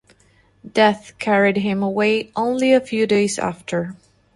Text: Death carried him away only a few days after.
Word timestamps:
Death 0.67 1.13
carried 1.19 1.57
him 1.57 1.83
away 1.83 2.31
only 2.35 2.73
a 2.73 2.81
few 2.81 3.05
days 3.05 3.37
after. 3.37 3.95